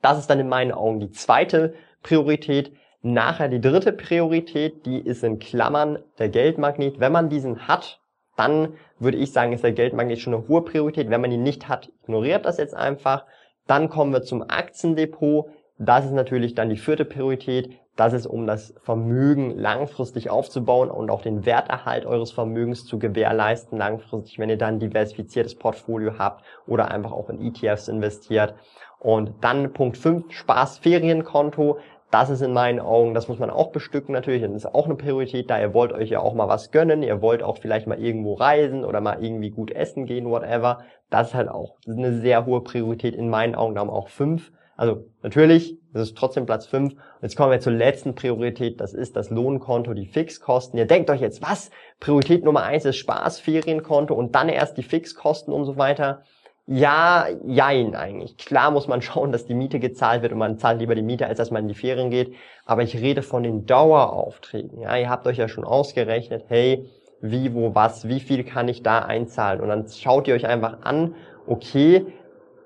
Das 0.02 0.18
ist 0.18 0.30
dann 0.30 0.38
in 0.38 0.48
meinen 0.48 0.70
Augen 0.70 1.00
die 1.00 1.10
zweite 1.10 1.74
Priorität. 2.06 2.72
Nachher 3.02 3.48
die 3.48 3.60
dritte 3.60 3.92
Priorität, 3.92 4.86
die 4.86 5.00
ist 5.00 5.24
in 5.24 5.40
Klammern 5.40 5.98
der 6.18 6.28
Geldmagnet. 6.28 7.00
Wenn 7.00 7.12
man 7.12 7.28
diesen 7.28 7.66
hat, 7.66 8.00
dann 8.36 8.74
würde 8.98 9.16
ich 9.16 9.32
sagen, 9.32 9.52
ist 9.52 9.64
der 9.64 9.72
Geldmagnet 9.72 10.20
schon 10.20 10.34
eine 10.34 10.46
hohe 10.46 10.62
Priorität. 10.62 11.10
Wenn 11.10 11.20
man 11.20 11.32
ihn 11.32 11.42
nicht 11.42 11.68
hat, 11.68 11.90
ignoriert 12.02 12.44
das 12.44 12.58
jetzt 12.58 12.74
einfach. 12.74 13.26
Dann 13.66 13.88
kommen 13.88 14.12
wir 14.12 14.22
zum 14.22 14.42
Aktiendepot. 14.48 15.46
Das 15.78 16.04
ist 16.04 16.12
natürlich 16.12 16.54
dann 16.54 16.70
die 16.70 16.76
vierte 16.76 17.04
Priorität. 17.04 17.76
Das 17.96 18.12
ist, 18.12 18.26
um 18.26 18.46
das 18.46 18.74
Vermögen 18.82 19.58
langfristig 19.58 20.30
aufzubauen 20.30 20.90
und 20.90 21.10
auch 21.10 21.22
den 21.22 21.46
Werterhalt 21.46 22.06
eures 22.06 22.30
Vermögens 22.30 22.84
zu 22.84 22.98
gewährleisten 22.98 23.78
langfristig, 23.78 24.38
wenn 24.38 24.50
ihr 24.50 24.58
dann 24.58 24.78
diversifiziertes 24.78 25.56
Portfolio 25.56 26.18
habt 26.18 26.44
oder 26.66 26.90
einfach 26.90 27.12
auch 27.12 27.30
in 27.30 27.40
ETFs 27.40 27.88
investiert. 27.88 28.54
Und 28.98 29.32
dann 29.40 29.72
Punkt 29.72 29.96
5, 29.96 30.32
Spaßferienkonto. 30.32 31.78
Das 32.10 32.30
ist 32.30 32.40
in 32.40 32.52
meinen 32.52 32.78
Augen, 32.78 33.14
das 33.14 33.26
muss 33.26 33.40
man 33.40 33.50
auch 33.50 33.72
bestücken 33.72 34.12
natürlich, 34.12 34.42
das 34.42 34.52
ist 34.52 34.74
auch 34.74 34.86
eine 34.86 34.94
Priorität, 34.94 35.50
da 35.50 35.60
ihr 35.60 35.74
wollt 35.74 35.92
euch 35.92 36.10
ja 36.10 36.20
auch 36.20 36.34
mal 36.34 36.48
was 36.48 36.70
gönnen, 36.70 37.02
ihr 37.02 37.20
wollt 37.20 37.42
auch 37.42 37.58
vielleicht 37.58 37.88
mal 37.88 37.98
irgendwo 37.98 38.34
reisen 38.34 38.84
oder 38.84 39.00
mal 39.00 39.22
irgendwie 39.22 39.50
gut 39.50 39.72
essen 39.72 40.06
gehen, 40.06 40.30
whatever. 40.30 40.84
Das 41.10 41.28
ist 41.28 41.34
halt 41.34 41.48
auch 41.48 41.76
eine 41.86 42.20
sehr 42.20 42.46
hohe 42.46 42.62
Priorität 42.62 43.14
in 43.14 43.28
meinen 43.28 43.56
Augen, 43.56 43.74
da 43.74 43.80
haben 43.80 43.90
auch 43.90 44.08
fünf. 44.08 44.52
Also 44.76 45.06
natürlich, 45.22 45.78
das 45.92 46.08
ist 46.08 46.18
trotzdem 46.18 46.46
Platz 46.46 46.66
fünf. 46.66 46.92
Und 46.92 47.22
jetzt 47.22 47.36
kommen 47.36 47.50
wir 47.50 47.60
zur 47.60 47.72
letzten 47.72 48.14
Priorität, 48.14 48.80
das 48.80 48.92
ist 48.92 49.16
das 49.16 49.30
Lohnkonto, 49.30 49.94
die 49.94 50.06
Fixkosten. 50.06 50.78
Ihr 50.78 50.86
denkt 50.86 51.08
euch 51.10 51.20
jetzt, 51.20 51.42
was? 51.42 51.70
Priorität 51.98 52.44
Nummer 52.44 52.62
eins 52.62 52.84
ist 52.84 52.96
Spaß, 52.96 53.40
Ferienkonto 53.40 54.14
und 54.14 54.34
dann 54.34 54.48
erst 54.48 54.76
die 54.76 54.82
Fixkosten 54.82 55.52
und 55.52 55.64
so 55.64 55.78
weiter. 55.78 56.22
Ja, 56.68 57.26
jein 57.46 57.94
eigentlich. 57.94 58.36
Klar 58.36 58.72
muss 58.72 58.88
man 58.88 59.00
schauen, 59.02 59.32
dass 59.32 59.46
die 59.46 59.54
Miete 59.54 59.78
gezahlt 59.78 60.22
wird 60.22 60.32
und 60.32 60.38
man 60.38 60.58
zahlt 60.58 60.80
lieber 60.80 60.94
die 60.94 61.02
Miete, 61.02 61.26
als 61.26 61.38
dass 61.38 61.50
man 61.50 61.62
in 61.62 61.68
die 61.68 61.74
Ferien 61.74 62.10
geht. 62.10 62.34
Aber 62.64 62.82
ich 62.82 62.96
rede 62.96 63.22
von 63.22 63.44
den 63.44 63.66
Daueraufträgen. 63.66 64.80
Ja, 64.80 64.96
ihr 64.96 65.08
habt 65.08 65.26
euch 65.26 65.38
ja 65.38 65.48
schon 65.48 65.64
ausgerechnet, 65.64 66.44
hey, 66.48 66.90
wie, 67.20 67.54
wo, 67.54 67.74
was, 67.74 68.08
wie 68.08 68.20
viel 68.20 68.44
kann 68.44 68.68
ich 68.68 68.82
da 68.82 68.98
einzahlen? 68.98 69.60
Und 69.60 69.68
dann 69.68 69.86
schaut 69.88 70.28
ihr 70.28 70.34
euch 70.34 70.46
einfach 70.46 70.82
an, 70.82 71.14
okay, 71.46 72.06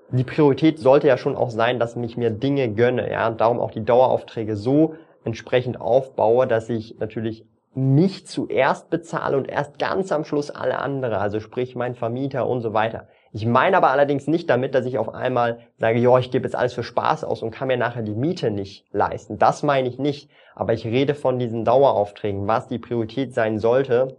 die 0.09 0.23
Priorität 0.23 0.79
sollte 0.79 1.07
ja 1.07 1.17
schon 1.17 1.35
auch 1.35 1.51
sein, 1.51 1.79
dass 1.79 1.95
ich 1.95 2.17
mir 2.17 2.31
Dinge 2.31 2.73
gönne, 2.73 3.09
ja, 3.09 3.27
und 3.27 3.39
darum 3.39 3.59
auch 3.59 3.71
die 3.71 3.85
Daueraufträge 3.85 4.57
so 4.57 4.95
entsprechend 5.23 5.79
aufbaue, 5.79 6.47
dass 6.47 6.69
ich 6.69 6.97
natürlich 6.99 7.45
mich 7.73 8.27
zuerst 8.27 8.89
bezahle 8.89 9.37
und 9.37 9.47
erst 9.47 9.79
ganz 9.79 10.11
am 10.11 10.25
Schluss 10.25 10.49
alle 10.49 10.79
andere, 10.79 11.19
also 11.19 11.39
sprich 11.39 11.75
mein 11.75 11.95
Vermieter 11.95 12.45
und 12.47 12.61
so 12.61 12.73
weiter. 12.73 13.07
Ich 13.33 13.45
meine 13.45 13.77
aber 13.77 13.91
allerdings 13.91 14.27
nicht 14.27 14.49
damit, 14.49 14.75
dass 14.75 14.85
ich 14.85 14.97
auf 14.97 15.13
einmal 15.13 15.59
sage, 15.77 15.99
ja, 15.99 16.17
ich 16.19 16.31
gebe 16.31 16.45
jetzt 16.45 16.55
alles 16.55 16.73
für 16.73 16.83
Spaß 16.83 17.23
aus 17.23 17.41
und 17.41 17.51
kann 17.51 17.69
mir 17.69 17.77
nachher 17.77 18.01
die 18.01 18.13
Miete 18.13 18.51
nicht 18.51 18.85
leisten. 18.91 19.39
Das 19.39 19.63
meine 19.63 19.87
ich 19.87 19.97
nicht. 19.97 20.29
Aber 20.53 20.73
ich 20.73 20.85
rede 20.85 21.15
von 21.15 21.39
diesen 21.39 21.63
Daueraufträgen, 21.63 22.47
was 22.47 22.67
die 22.67 22.77
Priorität 22.77 23.33
sein 23.33 23.57
sollte 23.57 24.17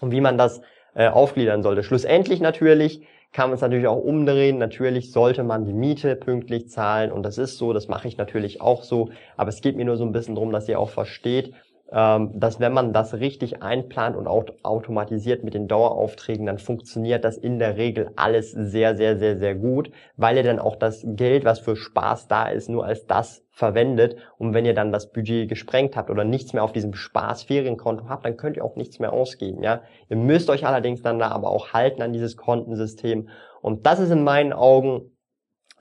und 0.00 0.12
wie 0.12 0.20
man 0.20 0.36
das 0.36 0.60
äh, 0.94 1.08
aufgliedern 1.08 1.62
sollte. 1.62 1.82
Schlussendlich 1.82 2.40
natürlich 2.40 3.06
kann 3.32 3.48
man 3.48 3.54
es 3.54 3.62
natürlich 3.62 3.86
auch 3.86 4.02
umdrehen. 4.02 4.58
Natürlich 4.58 5.12
sollte 5.12 5.42
man 5.44 5.64
die 5.64 5.72
Miete 5.72 6.14
pünktlich 6.14 6.68
zahlen 6.68 7.10
und 7.10 7.22
das 7.22 7.38
ist 7.38 7.56
so, 7.56 7.72
das 7.72 7.88
mache 7.88 8.06
ich 8.06 8.18
natürlich 8.18 8.60
auch 8.60 8.82
so. 8.82 9.08
Aber 9.38 9.48
es 9.48 9.62
geht 9.62 9.76
mir 9.76 9.86
nur 9.86 9.96
so 9.96 10.04
ein 10.04 10.12
bisschen 10.12 10.34
darum, 10.34 10.52
dass 10.52 10.68
ihr 10.68 10.78
auch 10.78 10.90
versteht, 10.90 11.54
dass 11.92 12.58
wenn 12.58 12.72
man 12.72 12.94
das 12.94 13.12
richtig 13.12 13.62
einplant 13.62 14.16
und 14.16 14.26
auch 14.26 14.46
automatisiert 14.62 15.44
mit 15.44 15.52
den 15.52 15.68
Daueraufträgen, 15.68 16.46
dann 16.46 16.56
funktioniert 16.56 17.22
das 17.22 17.36
in 17.36 17.58
der 17.58 17.76
Regel 17.76 18.12
alles 18.16 18.50
sehr, 18.52 18.96
sehr, 18.96 19.18
sehr, 19.18 19.36
sehr 19.36 19.54
gut, 19.54 19.90
weil 20.16 20.38
ihr 20.38 20.42
dann 20.42 20.58
auch 20.58 20.76
das 20.76 21.04
Geld, 21.06 21.44
was 21.44 21.58
für 21.58 21.76
Spaß 21.76 22.28
da 22.28 22.46
ist, 22.46 22.70
nur 22.70 22.86
als 22.86 23.06
das 23.06 23.44
verwendet. 23.50 24.16
Und 24.38 24.54
wenn 24.54 24.64
ihr 24.64 24.72
dann 24.72 24.90
das 24.90 25.12
Budget 25.12 25.50
gesprengt 25.50 25.94
habt 25.94 26.08
oder 26.08 26.24
nichts 26.24 26.54
mehr 26.54 26.64
auf 26.64 26.72
diesem 26.72 26.94
Spaß-Ferienkonto 26.94 28.08
habt, 28.08 28.24
dann 28.24 28.38
könnt 28.38 28.56
ihr 28.56 28.64
auch 28.64 28.76
nichts 28.76 28.98
mehr 28.98 29.12
ausgeben. 29.12 29.62
Ja, 29.62 29.82
ihr 30.08 30.16
müsst 30.16 30.48
euch 30.48 30.66
allerdings 30.66 31.02
dann 31.02 31.18
da 31.18 31.28
aber 31.28 31.50
auch 31.50 31.74
halten 31.74 32.00
an 32.00 32.14
dieses 32.14 32.38
Kontensystem. 32.38 33.28
Und 33.60 33.84
das 33.84 34.00
ist 34.00 34.10
in 34.10 34.24
meinen 34.24 34.54
Augen 34.54 35.10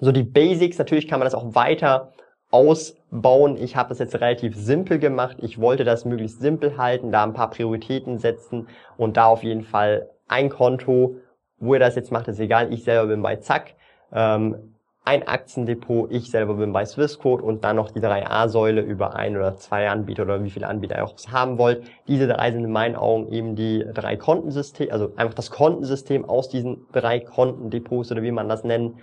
so 0.02 0.12
die 0.12 0.24
Basics. 0.24 0.78
Natürlich 0.78 1.08
kann 1.08 1.20
man 1.20 1.26
das 1.26 1.36
auch 1.36 1.56
weiter 1.56 2.12
ausbauen. 2.52 3.58
Ich 3.58 3.76
habe 3.76 3.90
das 3.90 4.00
jetzt 4.00 4.16
relativ 4.16 4.56
simpel 4.56 5.00
gemacht. 5.00 5.38
Ich 5.42 5.60
wollte 5.60 5.84
das 5.84 6.06
möglichst 6.06 6.42
simpel 6.42 6.78
halten, 6.78 7.12
da 7.12 7.24
ein 7.24 7.34
paar 7.34 7.50
Prioritäten 7.50 8.20
setzen 8.20 8.68
und 8.98 9.18
da 9.18 9.26
auf 9.26 9.44
jeden 9.44 9.64
Fall 9.64 10.10
ein 10.28 10.50
Konto, 10.50 11.16
wo 11.58 11.74
ihr 11.74 11.80
das 11.80 11.96
jetzt 11.96 12.12
macht, 12.12 12.28
ist 12.28 12.40
egal. 12.40 12.74
Ich 12.74 12.84
selber 12.84 13.08
bin 13.08 13.22
bei 13.22 13.38
Zack. 13.38 13.76
Ähm, 14.12 14.72
ein 15.04 15.28
Aktiendepot, 15.28 16.12
ich 16.12 16.30
selber 16.30 16.54
bin 16.54 16.74
bei 16.74 16.86
Swissquote 16.86 17.44
und 17.44 17.64
dann 17.64 17.76
noch 17.76 17.90
die 17.90 18.02
3A-Säule 18.02 18.82
über 18.82 19.16
ein 19.16 19.36
oder 19.36 19.56
zwei 19.58 19.90
Anbieter 19.90 20.24
oder 20.24 20.44
wie 20.44 20.52
viele 20.52 20.68
Anbieter 20.68 20.98
ihr 20.98 21.04
auch 21.04 21.16
haben 21.32 21.58
wollt. 21.58 21.84
Diese 22.08 22.28
drei 22.28 22.52
sind 22.52 22.64
in 22.64 22.72
meinen 22.72 22.96
Augen 22.96 23.32
eben 23.32 23.56
die 23.56 23.84
drei 23.96 24.16
Kontensysteme, 24.16 24.92
also 24.92 25.12
einfach 25.16 25.34
das 25.34 25.50
Kontensystem 25.50 26.24
aus 26.24 26.50
diesen 26.50 26.86
drei 26.92 27.20
Kontendepots 27.20 28.12
oder 28.12 28.22
wie 28.22 28.32
man 28.32 28.48
das 28.48 28.64
nennen 28.64 29.00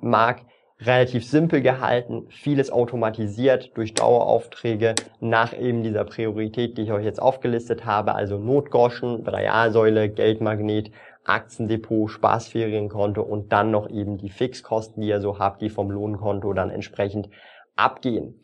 mag, 0.00 0.40
relativ 0.80 1.24
simpel 1.26 1.62
gehalten, 1.62 2.26
vieles 2.28 2.70
automatisiert 2.70 3.76
durch 3.76 3.94
Daueraufträge 3.94 4.94
nach 5.20 5.56
eben 5.58 5.82
dieser 5.82 6.04
Priorität, 6.04 6.76
die 6.76 6.82
ich 6.82 6.92
euch 6.92 7.04
jetzt 7.04 7.20
aufgelistet 7.20 7.86
habe, 7.86 8.14
also 8.14 8.38
Notgroschen, 8.38 9.24
3A-Säule, 9.24 10.10
Geldmagnet, 10.10 10.90
Aktiendepot, 11.24 12.10
Spaßferienkonto 12.10 13.22
und 13.22 13.52
dann 13.52 13.70
noch 13.70 13.88
eben 13.90 14.18
die 14.18 14.28
Fixkosten, 14.30 15.00
die 15.00 15.08
ihr 15.08 15.20
so 15.20 15.38
habt, 15.38 15.62
die 15.62 15.70
vom 15.70 15.90
Lohnkonto 15.90 16.52
dann 16.52 16.70
entsprechend 16.70 17.30
abgehen. 17.74 18.40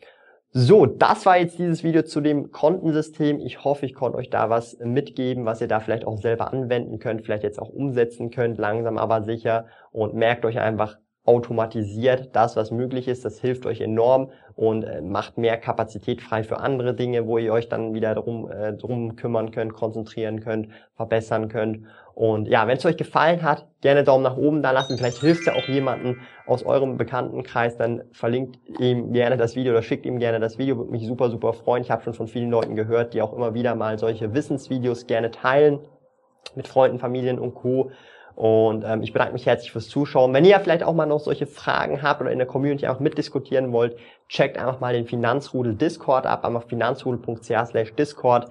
So, 0.55 0.85
das 0.85 1.25
war 1.25 1.37
jetzt 1.37 1.57
dieses 1.57 1.83
Video 1.83 2.03
zu 2.03 2.21
dem 2.21 2.51
Kontensystem. 2.51 3.39
Ich 3.39 3.63
hoffe, 3.63 3.87
ich 3.87 3.95
konnte 3.95 4.19
euch 4.19 4.29
da 4.29 4.51
was 4.51 4.77
mitgeben, 4.79 5.45
was 5.45 5.61
ihr 5.61 5.67
da 5.67 5.79
vielleicht 5.79 6.05
auch 6.05 6.17
selber 6.17 6.53
anwenden 6.53 6.99
könnt, 6.99 7.23
vielleicht 7.23 7.41
jetzt 7.41 7.59
auch 7.59 7.69
umsetzen 7.69 8.29
könnt, 8.29 8.59
langsam 8.59 8.99
aber 8.99 9.23
sicher 9.23 9.65
und 9.91 10.13
merkt 10.13 10.45
euch 10.45 10.59
einfach, 10.59 10.97
automatisiert 11.25 12.35
das, 12.35 12.57
was 12.57 12.71
möglich 12.71 13.07
ist. 13.07 13.23
Das 13.23 13.39
hilft 13.39 13.65
euch 13.65 13.79
enorm 13.79 14.29
und 14.55 14.83
äh, 14.83 15.01
macht 15.01 15.37
mehr 15.37 15.57
Kapazität 15.57 16.21
frei 16.21 16.43
für 16.43 16.59
andere 16.59 16.93
Dinge, 16.93 17.27
wo 17.27 17.37
ihr 17.37 17.53
euch 17.53 17.69
dann 17.69 17.93
wieder 17.93 18.13
drum, 18.13 18.51
äh, 18.51 18.73
drum 18.73 19.15
kümmern 19.15 19.51
könnt, 19.51 19.73
konzentrieren 19.73 20.41
könnt, 20.41 20.67
verbessern 20.95 21.47
könnt. 21.47 21.85
Und 22.13 22.47
ja, 22.47 22.67
wenn 22.67 22.77
es 22.77 22.85
euch 22.85 22.97
gefallen 22.97 23.41
hat, 23.41 23.67
gerne 23.81 24.03
Daumen 24.03 24.23
nach 24.23 24.37
oben 24.37 24.61
da 24.61 24.71
lassen. 24.71 24.97
Vielleicht 24.97 25.19
hilft 25.19 25.47
ja 25.47 25.53
auch 25.53 25.67
jemanden 25.67 26.21
aus 26.45 26.63
eurem 26.63 26.97
Bekanntenkreis, 26.97 27.77
dann 27.77 28.03
verlinkt 28.11 28.59
ihm 28.79 29.13
gerne 29.13 29.37
das 29.37 29.55
Video 29.55 29.71
oder 29.71 29.81
schickt 29.81 30.05
ihm 30.05 30.19
gerne 30.19 30.39
das 30.41 30.57
Video. 30.57 30.77
Würde 30.77 30.91
mich 30.91 31.07
super, 31.07 31.29
super 31.29 31.53
freuen. 31.53 31.83
Ich 31.83 31.89
habe 31.89 32.03
schon 32.03 32.13
von 32.13 32.27
vielen 32.27 32.51
Leuten 32.51 32.75
gehört, 32.75 33.13
die 33.13 33.21
auch 33.21 33.33
immer 33.33 33.53
wieder 33.53 33.75
mal 33.75 33.97
solche 33.97 34.33
Wissensvideos 34.33 35.07
gerne 35.07 35.31
teilen 35.31 35.79
mit 36.55 36.67
Freunden, 36.67 36.99
Familien 36.99 37.39
und 37.39 37.55
Co. 37.55 37.91
Und 38.35 38.83
ähm, 38.85 39.03
ich 39.03 39.13
bedanke 39.13 39.33
mich 39.33 39.45
herzlich 39.45 39.71
fürs 39.71 39.87
Zuschauen. 39.87 40.33
Wenn 40.33 40.45
ihr 40.45 40.59
vielleicht 40.59 40.83
auch 40.83 40.93
mal 40.93 41.05
noch 41.05 41.19
solche 41.19 41.45
Fragen 41.45 42.01
habt 42.01 42.21
oder 42.21 42.31
in 42.31 42.39
der 42.39 42.47
Community 42.47 42.87
auch 42.87 42.99
mitdiskutieren 42.99 43.71
wollt, 43.71 43.97
checkt 44.27 44.57
einfach 44.57 44.79
mal 44.79 44.93
den 44.93 45.05
Finanzrudel 45.05 45.75
Discord 45.75 46.25
ab, 46.25 46.43
einfach 46.45 46.67
finanzrudel.ch 46.67 47.67
slash 47.67 47.93
Discord. 47.93 48.49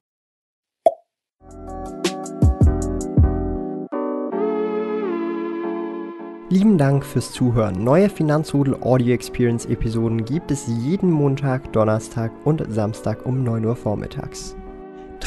Lieben 6.52 6.76
Dank 6.76 7.06
fürs 7.06 7.32
Zuhören. 7.32 7.82
Neue 7.82 8.10
Finanzrudel 8.10 8.76
Audio 8.82 9.14
Experience 9.14 9.64
Episoden 9.64 10.26
gibt 10.26 10.50
es 10.50 10.66
jeden 10.66 11.10
Montag, 11.10 11.72
Donnerstag 11.72 12.30
und 12.44 12.62
Samstag 12.68 13.24
um 13.24 13.42
9 13.42 13.64
Uhr 13.64 13.74
vormittags. 13.74 14.54